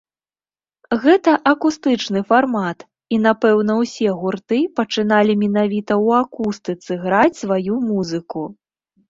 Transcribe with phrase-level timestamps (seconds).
[1.01, 2.77] Гэта акустычны фармат,
[3.13, 8.43] і, напэўна, усе гурты пачыналі менавіта ў акустыцы граць сваю музыку.